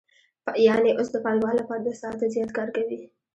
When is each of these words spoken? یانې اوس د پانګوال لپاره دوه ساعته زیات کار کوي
یانې 0.65 0.91
اوس 0.97 1.07
د 1.11 1.17
پانګوال 1.25 1.55
لپاره 1.57 1.81
دوه 1.81 1.95
ساعته 2.01 2.25
زیات 2.33 2.51
کار 2.57 2.67
کوي 2.75 2.99